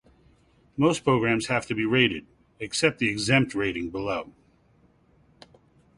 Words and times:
Most 0.77 1.03
programs 1.03 1.45
have 1.45 1.67
to 1.67 1.75
be 1.75 1.85
rated, 1.85 2.25
except 2.59 2.97
the 2.97 3.11
"exempt" 3.11 3.53
rating 3.53 3.91
below. 3.91 4.33